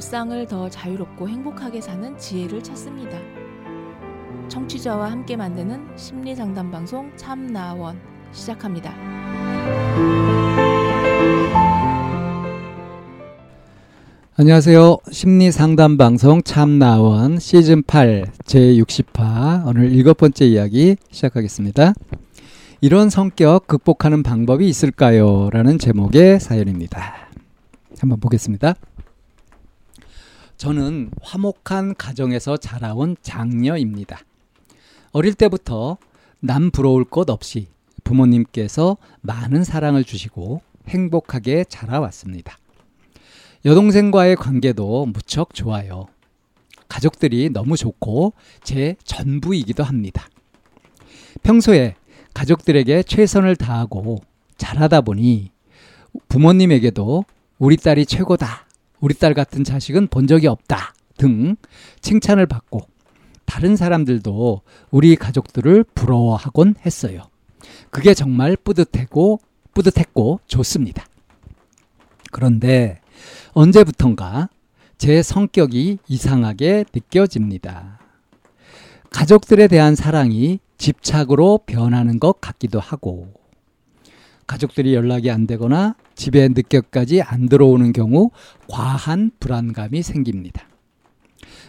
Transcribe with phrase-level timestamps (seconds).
[0.00, 3.18] 일상을 더 자유롭고 행복하게 사는 지혜를 찾습니다.
[4.48, 8.00] 청취자와 함께 만드는 심리 상담 방송 참나원
[8.32, 8.94] 시작합니다.
[14.36, 14.96] 안녕하세요.
[15.12, 21.92] 심리 상담 방송 참나원 시즌 8 제60화 오늘 일곱 번째 이야기 시작하겠습니다.
[22.80, 25.50] 이런 성격 극복하는 방법이 있을까요?
[25.50, 27.28] 라는 제목의 사연입니다.
[27.98, 28.76] 한번 보겠습니다.
[30.60, 34.20] 저는 화목한 가정에서 자라온 장녀입니다.
[35.10, 35.96] 어릴 때부터
[36.38, 37.68] 남 부러울 것 없이
[38.04, 42.58] 부모님께서 많은 사랑을 주시고 행복하게 자라왔습니다.
[43.64, 46.08] 여동생과의 관계도 무척 좋아요.
[46.88, 50.28] 가족들이 너무 좋고 제 전부이기도 합니다.
[51.42, 51.94] 평소에
[52.34, 54.18] 가족들에게 최선을 다하고
[54.58, 55.52] 잘하다 보니
[56.28, 57.24] 부모님에게도
[57.58, 58.66] 우리 딸이 최고다.
[59.00, 60.94] 우리 딸 같은 자식은 본 적이 없다.
[61.16, 61.56] 등
[62.00, 62.80] 칭찬을 받고
[63.44, 67.22] 다른 사람들도 우리 가족들을 부러워하곤 했어요.
[67.90, 69.40] 그게 정말 뿌듯했고,
[69.74, 71.04] 뿌듯했고 좋습니다.
[72.30, 73.00] 그런데
[73.52, 74.48] 언제부턴가
[74.98, 77.98] 제 성격이 이상하게 느껴집니다.
[79.10, 83.32] 가족들에 대한 사랑이 집착으로 변하는 것 같기도 하고,
[84.50, 88.32] 가족들이 연락이 안 되거나 집에 늦게까지 안 들어오는 경우
[88.66, 90.66] 과한 불안감이 생깁니다.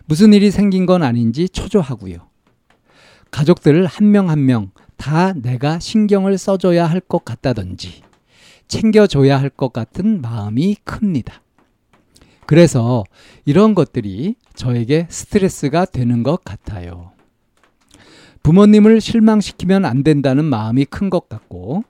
[0.07, 2.27] 무슨 일이 생긴 건 아닌지 초조하고요.
[3.29, 8.01] 가족들 한 명 한 명 다 내가 신경을 써줘야 할 것 같다든지
[8.67, 11.43] 챙겨줘야 할 것 같은 마음이 큽니다.
[12.47, 13.03] 그래서
[13.45, 17.11] 이런 것들이 저에게 스트레스가 되는 것 같아요.
[18.41, 21.83] 부모님을 실망시키면 안 된다는 마음이 큰 것 같고,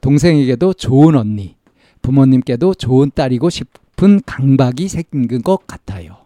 [0.00, 1.56] 동생에게도 좋은 언니,
[2.02, 6.16] 부모님께도 좋은 딸이고 싶은 강박이 생긴 것 같아요.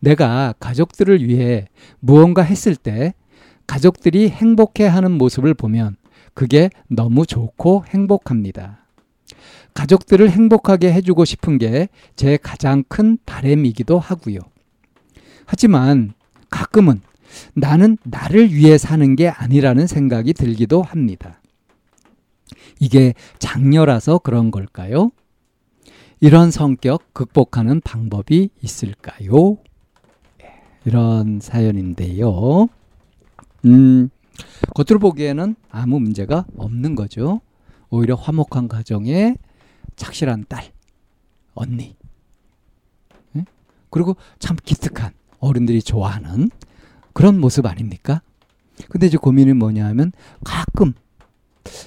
[0.00, 1.66] 내가 가족들을 위해
[2.00, 3.14] 무언가 했을 때
[3.66, 5.96] 가족들이 행복해 하는 모습을 보면
[6.34, 8.86] 그게 너무 좋고 행복합니다.
[9.74, 14.38] 가족들을 행복하게 해주고 싶은 게 제 가장 큰 바램이기도 하고요.
[15.44, 16.14] 하지만
[16.50, 17.00] 가끔은
[17.54, 21.40] 나는 나를 위해 사는 게 아니라는 생각이 들기도 합니다.
[22.80, 25.10] 이게 장녀라서 그런 걸까요?
[26.20, 29.58] 이런 성격 극복하는 방법이 있을까요?
[30.84, 32.68] 이런 사연인데요.
[33.64, 34.08] 음,
[34.74, 37.40] 겉으로 보기에는 아무 문제가 없는 거죠.
[37.90, 39.36] 오히려 화목한 가정에
[39.96, 40.72] 착실한 딸,
[41.54, 41.96] 언니.
[43.32, 43.44] 네?
[43.90, 46.50] 그리고 참 기특한 어른들이 좋아하는
[47.12, 48.22] 그런 모습 아닙니까?
[48.88, 50.12] 근데 이제 고민이 뭐냐 하면
[50.44, 50.92] 가끔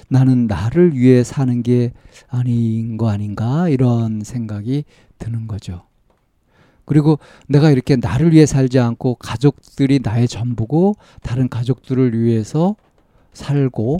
[0.08, 1.92] 나는 나를 위해 사는 게
[2.28, 4.84] 아닌 거 아닌가 이런 생각이
[5.18, 5.82] 드는 거죠.
[6.84, 12.74] 그리고 내가 이렇게 나를 위해 살지 않고 가족들이 나의 전부고 다른 가족들을 위해서
[13.32, 13.98] 살고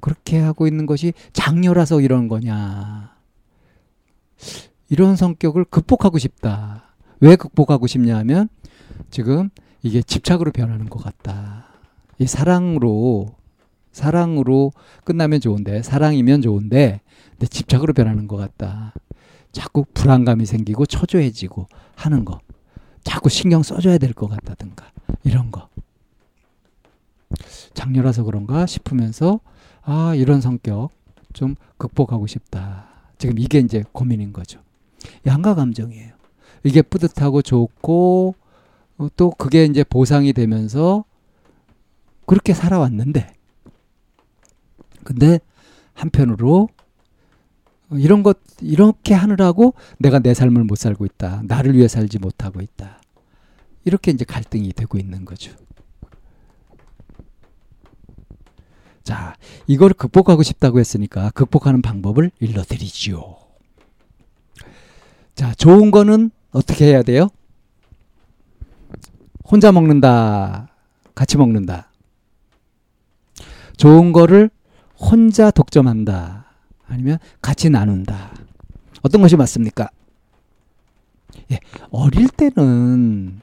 [0.00, 3.12] 그렇게 하고 있는 것이 장녀라서 이런 거냐.
[4.88, 6.94] 이런 성격을 극복하고 싶다.
[7.20, 8.48] 왜 극복하고 싶냐 하면
[9.10, 9.50] 지금
[9.82, 11.66] 이게 집착으로 변하는 것 같다.
[12.18, 13.36] 이 사랑으로
[13.92, 14.72] 사랑으로
[15.04, 17.00] 끝나면 좋은데 사랑이면 좋은데
[17.32, 18.94] 근데 집착으로 변하는 것 같다.
[19.52, 21.66] 자꾸 불안감이 생기고 초조해지고
[21.96, 22.40] 하는 거.
[23.04, 24.90] 자꾸 신경 써줘야 될 것 같다든가
[25.24, 25.68] 이런 거.
[27.74, 29.40] 장녀라서 그런가 싶으면서
[29.82, 30.90] 아 이런 성격
[31.32, 32.86] 좀 극복하고 싶다.
[33.18, 34.60] 지금 이게 이제 고민인 거죠.
[35.26, 36.12] 양가 감정이에요.
[36.64, 38.34] 이게 뿌듯하고 좋고
[39.16, 41.04] 또 그게 이제 보상이 되면서
[42.26, 43.26] 그렇게 살아왔는데
[45.12, 45.40] 근데
[45.92, 46.68] 한편으로
[47.90, 51.42] 이런 것 이렇게 하느라고 내가 내 삶을 못 살고 있다.
[51.44, 53.00] 나를 위해 살지 못하고 있다.
[53.84, 55.52] 이렇게 이제 갈등이 되고 있는 거죠.
[59.04, 59.34] 자,
[59.66, 63.36] 이걸 극복하고 싶다고 했으니까 극복하는 방법을 일러드리지요.
[65.34, 67.28] 자, 좋은 거는 어떻게 해야 돼요?
[69.44, 70.74] 혼자 먹는다.
[71.14, 71.90] 같이 먹는다.
[73.76, 74.48] 좋은 거를
[75.02, 76.46] 혼자 독점한다.
[76.86, 78.32] 아니면 같이 나눈다.
[79.02, 79.90] 어떤 것이 맞습니까?
[81.50, 81.58] 예,
[81.90, 83.40] 어릴 때는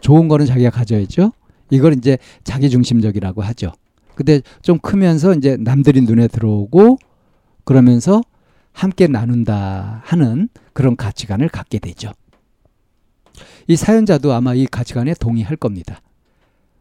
[0.00, 1.32] 좋은 거는 자기가 가져야죠.
[1.70, 3.72] 이걸 이제 자기 중심적이라고 하죠.
[4.14, 6.98] 근데 좀 크면서 이제 남들이 눈에 들어오고
[7.64, 8.22] 그러면서
[8.72, 12.12] 함께 나눈다 하는 그런 가치관을 갖게 되죠.
[13.66, 16.00] 이 사연자도 아마 이 가치관에 동의할 겁니다.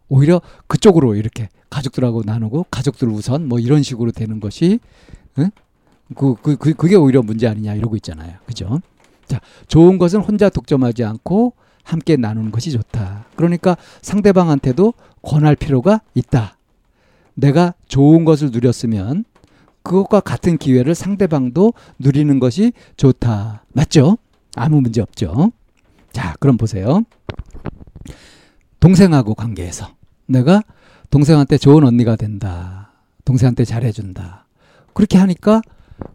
[0.08, 4.80] 오히려 그쪽으로 이렇게 가족들하고 나누고 가족들 우선 뭐 이런 식으로 되는 것이
[5.38, 5.52] 응?
[6.16, 8.38] 그, 그, 그, 그게 오히려 문제 아니냐 이러고 있잖아요.
[8.46, 8.82] 그죠?
[9.28, 13.26] 자, 좋은 것은 혼자 독점하지 않고 함께 나누는 것이 좋다.
[13.36, 16.58] 그러니까 상대방한테도 권할 필요가 있다.
[17.36, 19.24] 내가 좋은 것을 누렸으면
[19.84, 23.64] 그것과 같은 기회를 상대방도 누리는 것이 좋다.
[23.74, 24.18] 맞죠?
[24.56, 25.52] 아무 문제 없죠.
[26.12, 27.04] 자, 그럼 보세요.
[28.80, 29.88] 동생하고 관계에서
[30.26, 30.64] 내가
[31.10, 32.92] 동생한테 좋은 언니가 된다.
[33.26, 34.46] 동생한테 잘해준다.
[34.94, 35.62] 그렇게 하니까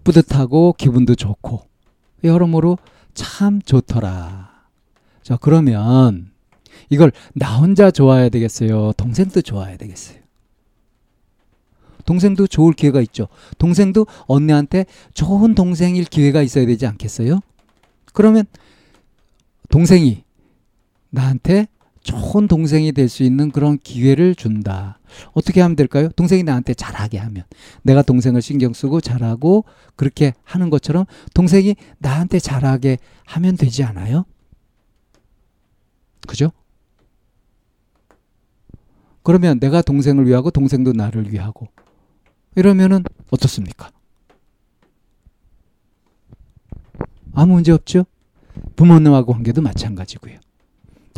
[0.02, 1.62] 뿌듯하고 기분도 좋고
[2.22, 2.78] 여러모로
[3.12, 4.50] 참 좋더라.
[5.22, 6.30] 자, 그러면
[6.90, 8.92] 이걸 나 혼자 좋아해야 되겠어요?
[8.92, 10.18] 동생도 좋아해야 되겠어요?
[12.04, 13.28] 동생도 좋을 기회가 있죠.
[13.58, 17.40] 동생도 언니한테 좋은 동생일 기회가 있어야 되지 않겠어요?
[18.12, 18.44] 그러면
[19.70, 20.22] 동생이
[21.10, 21.68] 나한테
[22.04, 24.98] 좋은 동생이 될 수 있는 그런 기회를 준다.
[25.32, 26.08] 어떻게 하면 될까요?
[26.10, 27.44] 동생이 나한테 잘하게 하면.
[27.82, 29.64] 내가 동생을 신경 쓰고 잘하고
[29.96, 34.24] 그렇게 하는 것처럼 동생이 나한테 잘하게 하면 되지 않아요?
[36.26, 36.52] 그죠?
[39.22, 41.68] 그러면 내가 동생을 위하고 동생도 나를 위하고
[42.56, 43.90] 이러면은 어떻습니까?
[47.32, 48.04] 아무 문제 없죠?
[48.76, 50.38] 부모님하고 관계도 마찬가지고요.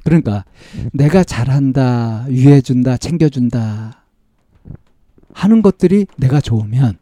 [0.07, 0.45] 그러니까
[0.93, 4.05] 내가 잘한다, 위해준다, 챙겨준다
[5.33, 6.97] 하는 것들이 내가 좋으면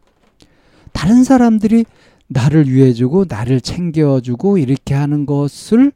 [0.91, 1.85] 다른 사람들이
[2.25, 5.91] 나를 위해주고 나를 챙겨주고 이렇게 하는 것을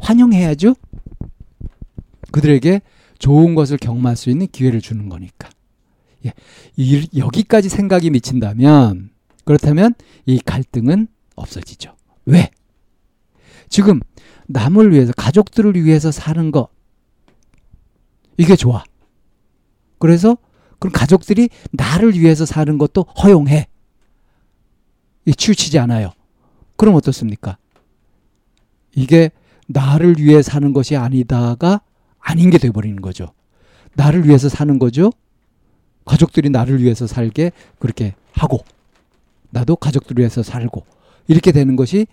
[0.00, 0.74] 환영해야죠.
[2.32, 2.80] 그들에게
[3.20, 5.48] 좋은 것을 경험할 수 있는 기회를 주는 거니까.
[6.26, 6.32] 예,
[6.76, 9.10] 이, 여기까지 생각이 미친다면
[9.44, 9.94] 그렇다면
[10.26, 11.06] 이 갈등은
[11.36, 11.94] 없어지죠.
[12.26, 12.50] 왜?
[13.72, 14.00] 지금
[14.48, 16.68] 남을 위해서 가족들을 위해서 사는 것
[18.36, 18.84] 이게 좋아.
[19.98, 20.36] 그래서
[20.78, 23.66] 그럼 가족들이 나를 위해서 사는 것도 허용해.
[25.24, 26.10] 이 치우치지 않아요.
[26.76, 27.56] 그럼 어떻습니까?
[28.94, 29.30] 이게
[29.68, 31.80] 나를 위해 사는 것이 아니다가
[32.18, 33.28] 아닌 게 돼버리는 거죠.
[33.94, 35.10] 나를 위해서 사는 거죠.
[36.04, 38.58] 가족들이 나를 위해서 살게 그렇게 하고
[39.48, 40.84] 나도 가족들을 위해서 살고
[41.26, 42.06] 이렇게 되는 것이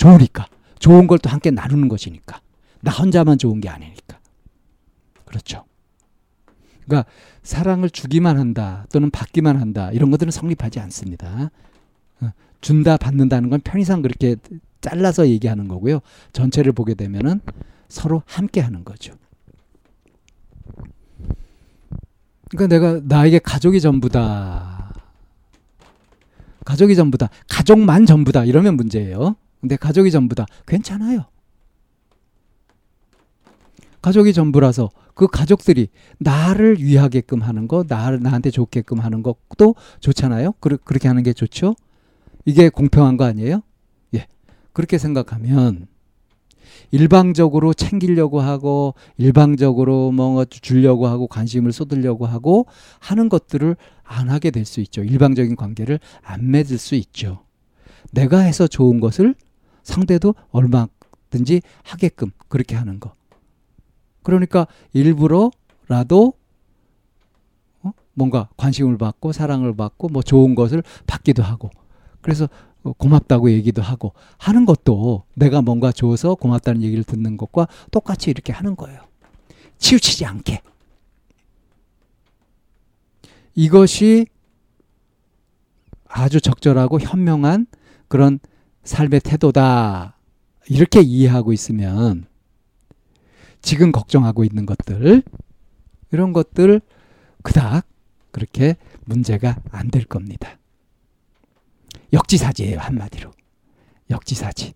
[0.00, 0.46] 좋으니까
[0.78, 2.40] 좋은 걸 또 함께 나누는 것이니까
[2.80, 4.18] 나 혼자만 좋은 게 아니니까
[5.26, 5.64] 그렇죠.
[6.86, 7.08] 그러니까
[7.42, 11.50] 사랑을 주기만 한다 또는 받기만 한다 이런 것들은 성립하지 않습니다.
[12.20, 14.36] 어, 준다 받는다는 건 편의상 그렇게
[14.80, 16.00] 잘라서 얘기하는 거고요.
[16.32, 17.40] 전체를 보게 되면은
[17.88, 19.14] 서로 함께 하는 거죠.
[22.48, 24.94] 그러니까 내가 나에게 가족이 전부다.
[26.64, 27.28] 가족이 전부다.
[27.48, 28.44] 가족만 전부다.
[28.46, 29.36] 이러면 문제예요.
[29.60, 30.46] 근데 가족이 전부다.
[30.66, 31.26] 괜찮아요.
[34.02, 40.52] 가족이 전부라서 그 가족들이 나를 위하게끔 하는 거, 나, 나한테 좋게끔 하는 것도 좋잖아요.
[40.60, 41.74] 그, 그렇게 하는 게 좋죠.
[42.46, 43.60] 이게 공평한 거 아니에요?
[44.14, 44.26] 예.
[44.72, 45.86] 그렇게 생각하면
[46.92, 52.66] 일방적으로 챙기려고 하고 일방적으로 뭔가 주려고 하고 관심을 쏟으려고 하고
[52.98, 55.04] 하는 것들을 안 하게 될 수 있죠.
[55.04, 57.44] 일방적인 관계를 안 맺을 수 있죠.
[58.12, 59.34] 내가 해서 좋은 것을
[59.90, 63.14] 상대도 얼마든지 하게끔 그렇게 하는 거.
[64.22, 66.34] 그러니까 일부러라도
[67.82, 67.92] 어?
[68.14, 71.70] 뭔가 관심을 받고 사랑을 받고 뭐 좋은 것을 받기도 하고
[72.20, 72.48] 그래서
[72.82, 78.76] 고맙다고 얘기도 하고 하는 것도 내가 뭔가 줘서 고맙다는 얘기를 듣는 것과 똑같이 이렇게 하는
[78.76, 79.00] 거예요.
[79.78, 80.62] 치우치지 않게.
[83.54, 84.26] 이것이
[86.06, 87.66] 아주 적절하고 현명한
[88.08, 88.40] 그런
[88.84, 90.16] 삶의 태도다.
[90.68, 92.26] 이렇게 이해하고 있으면
[93.62, 95.22] 지금 걱정하고 있는 것들,
[96.12, 96.80] 이런 것들
[97.42, 97.86] 그닥
[98.30, 100.58] 그렇게 문제가 안 될 겁니다.
[102.12, 103.30] 역지사지예요, 한마디로.
[104.10, 104.74] 역지사지.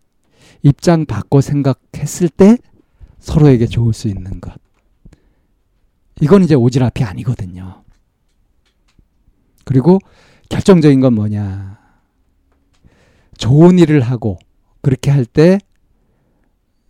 [0.62, 2.58] 입장 바꿔 생각했을 때
[3.18, 4.54] 서로에게 좋을 수 있는 것.
[6.20, 7.82] 이건 이제 오지랖이 아니거든요.
[9.64, 9.98] 그리고
[10.48, 11.73] 결정적인 건 뭐냐.
[13.38, 14.38] 좋은 일을 하고
[14.82, 15.58] 그렇게 할 때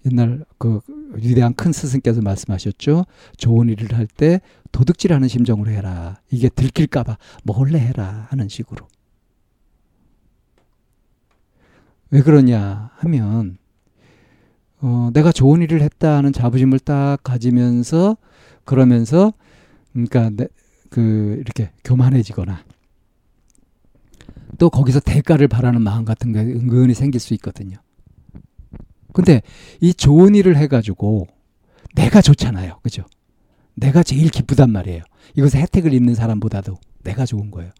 [0.06, 0.80] 옛날 그
[1.14, 3.06] 위대한 큰 스승께서 말씀하셨죠.
[3.38, 4.40] 좋은 일을 할 때
[4.72, 6.20] 도둑질하는 심정으로 해라.
[6.30, 8.86] 이게 들킬까봐 몰래 해라 하는 식으로.
[12.10, 13.56] 왜 그러냐 하면
[14.80, 18.16] 어, 내가 좋은 일을 했다는 자부심을 딱 가지면서
[18.64, 19.32] 그러면서
[19.92, 20.48] 그러니까 내,
[20.90, 22.62] 그 이렇게 교만해지거나
[24.58, 27.76] 또 거기서 대가를 바라는 마음 같은 게 은근히 생길 수 있거든요.
[29.12, 29.42] 근데
[29.80, 31.28] 이 좋은 일을 해가지고
[31.94, 32.80] 내가 좋잖아요.
[32.82, 33.04] 그죠?
[33.74, 35.02] 내가 제일 기쁘단 말이에요.
[35.36, 37.72] 이것에 혜택을 입는 사람보다도 내가 좋은 거예요.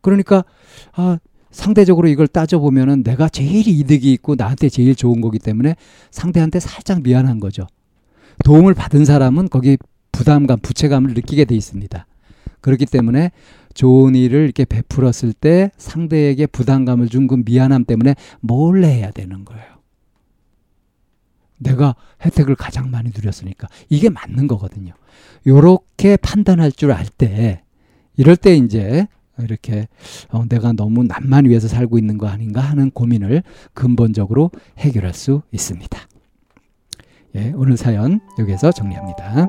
[0.00, 0.44] 그러니까,
[0.92, 1.18] 아,
[1.50, 5.76] 상대적으로 이걸 따져보면은 내가 제일 이득이 있고 나한테 제일 좋은 거기 때문에
[6.10, 7.66] 상대한테 살짝 미안한 거죠.
[8.44, 9.76] 도움을 받은 사람은 거기
[10.10, 12.06] 부담감, 부채감을 느끼게 돼 있습니다.
[12.60, 13.32] 그렇기 때문에
[13.74, 19.64] 좋은 일을 이렇게 베풀었을 때 상대에게 부담감을 준 그 미안함 때문에 몰래 해야 되는 거예요.
[21.58, 24.92] 내가 혜택을 가장 많이 누렸으니까 이게 맞는 거거든요.
[25.46, 27.62] 요렇게 판단할 줄 알 때
[28.16, 29.06] 이럴 때 이제
[29.38, 29.88] 이렇게
[30.30, 33.42] 어, 내가 너무 남만 위해서 살고 있는 거 아닌가 하는 고민을
[33.74, 35.98] 근본적으로 해결할 수 있습니다.
[37.36, 39.48] 예, 오늘 사연 여기서 정리합니다.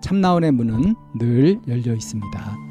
[0.00, 2.67] 참나원의 문은 늘 열려 있습니다.